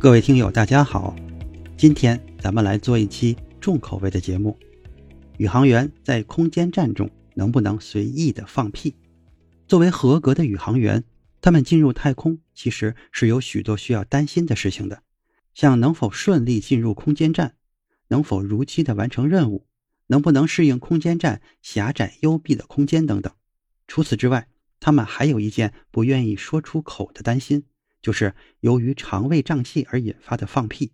[0.00, 1.14] 各位听友，大家好，
[1.76, 4.58] 今天咱们来做一期重口味的节目。
[5.36, 8.94] 宇航员在空间站中能不能随意的放屁？
[9.68, 11.04] 作为合格的宇航员，
[11.42, 15.02] 他们进入太空其实是有许多需要担心的事情的，
[15.52, 17.56] 像能否顺利进入空间站，
[18.08, 19.66] 能否如期的完成任务，
[20.06, 23.30] 能不能适应空间站狭窄幽闭的空间等等。
[23.86, 24.48] 除此之外，
[24.80, 27.64] 他们还有一件不愿意说出口的担心。
[28.02, 30.92] 就是由于肠胃胀气而引发的放屁。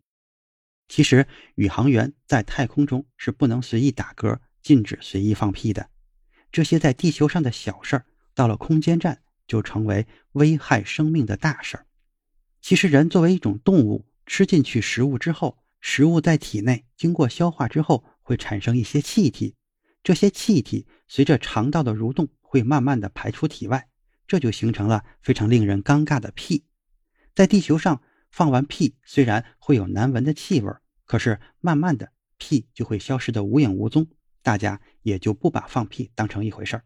[0.89, 1.27] 其实，
[1.57, 5.91] 宇航员在太空中是不能随意打嗝、禁止随意放屁的。
[6.53, 11.87] 这些在地球上的小事儿，到了空间站就成为危害生命的大事儿。
[12.63, 19.55] 其实，人作为一种动物，吃进去食物之后，食物在体内经过消化之后，会产生一些气体。
[20.03, 23.89] 这些气体随着肠道的蠕动，会慢慢的排出体外，
[24.29, 26.65] 这就形成了非常令人尴尬的屁。
[27.37, 30.73] 在地球上放完屁，虽然会有难闻的气味，
[31.05, 34.07] 可是慢慢的屁就会消失的无影无踪，
[34.43, 36.85] 大家也就不把放屁当成一回事儿。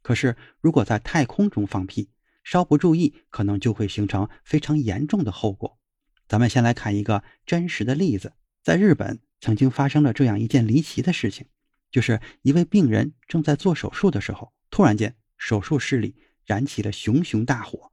[0.00, 2.08] 可是如果在太空中放屁，
[2.42, 5.78] 稍不注意，可能就会形成非常严重的后果。
[6.26, 8.32] 咱们先来看一个真实的例子，
[8.62, 11.46] 在日本曾经发生了这样一件离奇的事情，
[11.90, 16.16] 就是一位病人正在做手术的时候，突然间手术室里
[16.46, 17.91] 燃起了熊熊大火。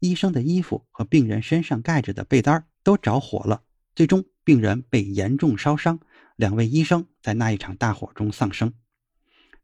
[0.00, 3.62] 医生的衣服和病人身上盖着的被单都着火了，
[3.94, 6.00] 最终病人被严重烧伤，
[6.36, 8.72] 两位医生在那一场大火中丧生。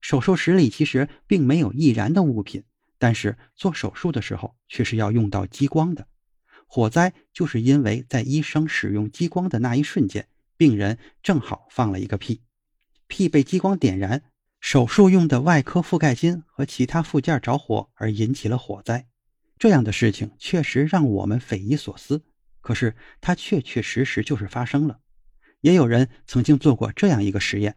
[0.00, 2.62] 手术室里其实并没有易燃的物品，
[2.98, 6.06] 但是做手术的时候却是要用到激光的。
[6.66, 12.42] 火灾就是因为在医生使用激光的那一瞬间，病人正好放了一个屁，
[13.06, 14.22] 屁被激光点燃，
[14.60, 19.06] 手术用的外科覆盖巾和其他附件着火而引起了火灾。
[19.58, 22.22] 这样的事情确实让我们匪夷所思，
[22.60, 25.00] 可是它确确实实就是发生了。
[25.62, 27.76] 也有人曾经做过这样一个实验，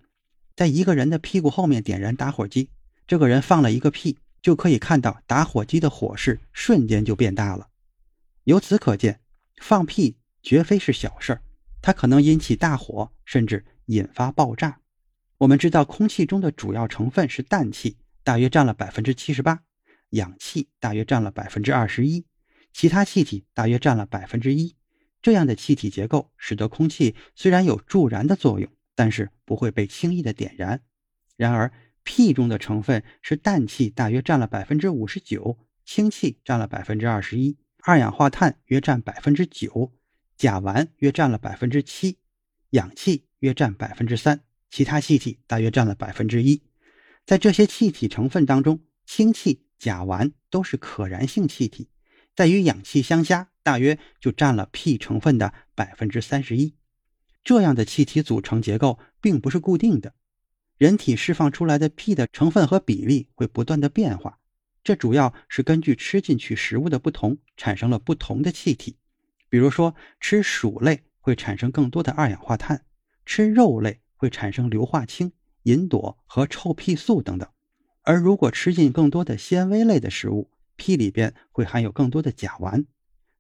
[0.56, 2.70] 在一个人的屁股后面点燃打火机，
[3.08, 7.70] 这个人放了一个屁，就可以看到打火机的火势瞬间就变大了。
[8.44, 9.22] 由此可见，
[9.62, 11.42] 放屁绝非是小事儿，
[11.82, 14.82] 它可能引起大火，甚至引发爆炸。
[15.38, 19.62] 我们知道，空气中的主要成分是氮气，大约占了百分之七十八。
[20.10, 22.26] 氧气大约占了百分之二十一，
[22.74, 24.76] 其他气体大约占了百分之一。
[25.22, 30.82] 这样的气体结构使得空气虽然有助燃的作用，但是不会被轻易的点燃。
[31.36, 31.72] 然而，
[32.04, 39.94] 屁中的成分是氮气，大约占了百分之五十九，氢气占了百分之二十一，二氧化碳约占百分之九，
[40.38, 42.18] 甲烷约占了百分之七，
[42.72, 46.64] 氧气约占百分之三，其他气体大约占了百分之一。
[47.26, 49.66] 在这些气体成分当中，氢气。
[49.80, 51.90] 甲烷都是可燃性气体，
[52.36, 56.76] 在与氧气相加，大约就占了屁成分的百分之三十一。
[57.44, 60.14] 这样的气体组成结构并不是固定的，
[60.78, 64.38] 人体释放出来的屁的成分和比例会不断的变化。
[64.84, 68.98] 这主要是根据吃进去食物的不同，产生了不同的气体。
[69.50, 72.86] 比如说，吃薯类会产生更多的二氧化碳，
[73.26, 75.32] 吃肉类会产生硫化氢、
[75.64, 77.50] 吲哚和臭屁素等等。
[78.10, 82.88] 而如果吃进更多的纤维类的食物，屁里边会含有更多的甲烷。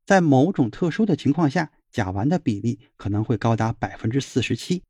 [0.05, 4.83] 在某种特殊的情况下，甲烷的比例可能会高达百分之四十七。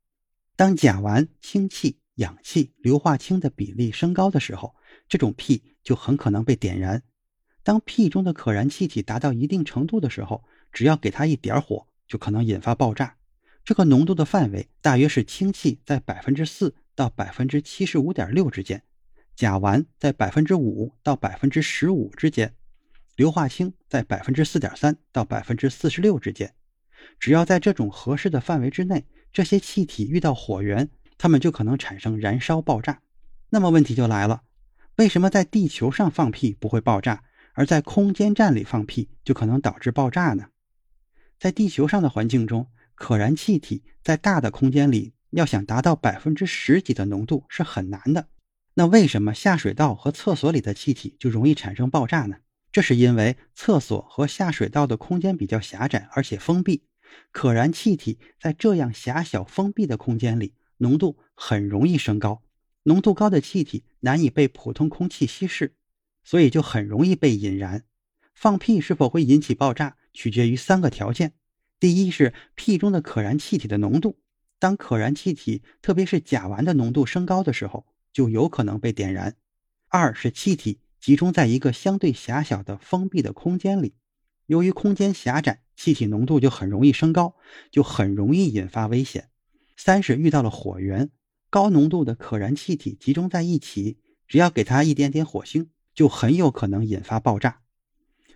[0.57, 4.75] 当甲烷、氢气、氧气、硫化氢的比例升高的时候，
[5.07, 7.01] 这种屁就很可能被点燃。
[7.63, 10.43] 当屁中的可燃气体达到一定程度的时候，
[10.73, 13.15] 只要给它一点火，就可能引发爆炸。
[13.63, 18.83] 这个浓度的范围大约是氢气在百分之四到百分之七十五点六之间。
[19.39, 22.53] 甲烷在百分之五到百分之十五之间，
[23.15, 26.53] 硫化氢在百分之四点三到百分之四十六之间。
[27.21, 33.01] 只要在这种合适的范围之内，这些气体遇到火源，它们就可能产生燃烧爆炸。
[33.49, 34.43] 那么问题就来了：
[34.97, 40.47] 为什么在地球上放屁不会爆炸，而在空间站里放屁就可能导致爆炸呢？
[41.39, 48.27] 在地球上的环境中，可燃气体在大的空间里要想达到百分之十几的浓度是很难的。
[48.79, 52.37] 那为什么下水道和厕所里的气体就容易产生爆炸呢？
[52.71, 56.83] 这是因为厕所和下水道的空间比较狭窄，而且封闭，
[57.33, 62.41] 可燃气体在这样狭小封闭的空间里，浓度很容易升高。
[62.83, 65.75] 浓度高的气体难以被普通空气稀释，
[66.23, 67.83] 所以就很容易被引燃。
[68.33, 71.33] 放屁是否会引起爆炸，取决于三个条件：
[71.81, 74.21] 第一是屁中的可燃气体的浓度，
[74.57, 79.33] 当可燃气体特别是甲烷的浓度升高的时候，就有可能被点燃；
[79.87, 80.79] 二是气体。
[80.99, 83.93] 集中在一个相对狭小的封闭的空间里，
[84.47, 87.35] 由于空间狭窄，气体浓度就很容易升高，
[87.71, 89.29] 就很容易引发危险。
[89.77, 91.09] 三是遇到了火源，
[91.49, 93.97] 高浓度的可燃气体集中在一起，
[94.27, 97.61] 只要给它一点点火星，就很有可能引发爆炸。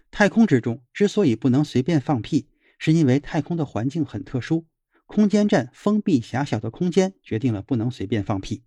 [0.10, 2.48] 太空之中之所以不能随便放屁，
[2.80, 4.66] 是因为太空的环境很特殊，
[5.06, 8.64] 空间站封闭狭小的空间决定了不能随便放屁。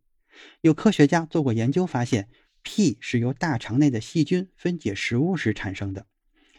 [0.60, 2.28] 有科学家做过研究，发现。
[2.68, 6.08] 屁是由大肠内的细菌分解食物时产生的。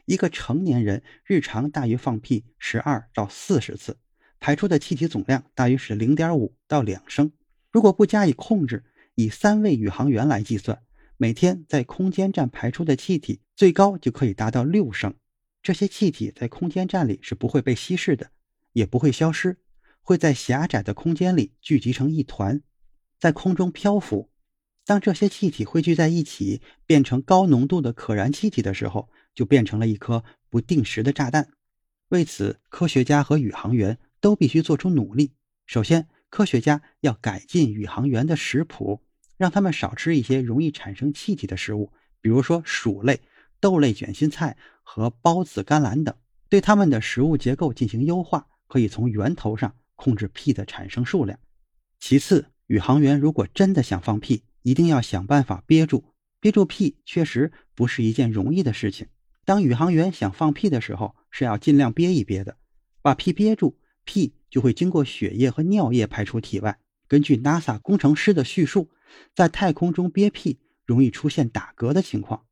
[0.06, 3.98] 一个成年人日常大约放屁十二到四十次，
[4.40, 7.34] 排出的气体总量大约是零点五到两升。
[7.74, 8.86] 如果不加以控制，
[9.16, 10.82] 以三位宇航员来计算，
[11.18, 15.14] 每天在空间站排出的气体最高就可以达到六升。
[15.62, 18.32] 这些气体在空间站里是不会被稀释的，
[18.72, 19.58] 也不会消失，
[20.02, 22.62] 会在狭窄的空间里聚集成一团，
[23.20, 24.30] 在空中漂浮。
[24.86, 31.50] 当这些气体汇聚在一起，变成高浓度的可燃气体的时候，就变成了一颗不定时的炸弹。
[32.10, 35.34] 为此，科学家和宇航员都必须做出努力。
[35.66, 39.02] 首先，科学家要改进宇航员的食谱，
[39.36, 41.92] 让他们少吃一些容易产生气体的食物，
[42.22, 43.20] 比如说薯类、
[43.60, 46.16] 豆类卷心菜和孢子甘蓝等。
[46.48, 51.38] 对他们的食物结构进行优化，可以从源头上控制屁的产生数量。
[52.00, 56.04] 其次，宇航员如果真的想放屁，一定要想办法憋住，
[56.42, 59.08] 憋住屁确实不是一件容易的事情。
[59.46, 62.58] 当宇航员想放屁的时候，是要尽量憋一憋的，
[63.02, 66.78] 把屁憋住，屁就会经过血液和尿液排出体外。
[67.08, 68.90] 根据 NASA 工程师的叙述，
[69.34, 72.44] 在太空中憋屁容易出现打嗝的情况，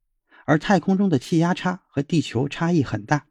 [0.45, 3.25] 而太空中的气压差和地球差异很大，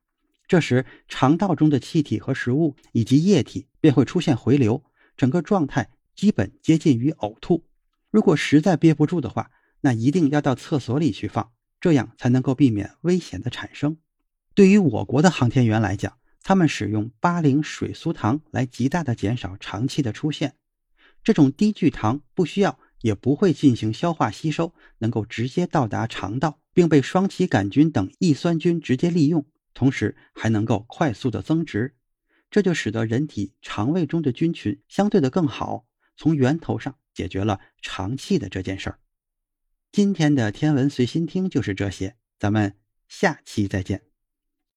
[0.47, 4.85] 这时肠道中的气体和食物以及液体便会出现回流，
[5.17, 7.67] 整个状态基本接近于呕吐。
[8.11, 9.51] 如果实在憋不住的话，
[9.81, 13.99] 那一定要到厕所里去放，这样才能够避免危险的产生。
[14.55, 20.57] 对于我国的航天员来讲，他们使用八零水苏糖来极大的减少肠气的出现。
[21.23, 31.95] 这种低聚糖不需要也不会进行消化吸收，能够直接到达肠道，并被双歧杆菌等异酸菌直接利用，同时还能够快速的增殖，
[32.51, 36.99] 这就使得人体肠胃中的菌群相对的更好，从源头上。
[37.15, 38.99] 解决了长气的这件事儿。
[39.93, 42.77] 今天的天文随心听就是这些，咱们
[43.07, 44.03] 下期再见。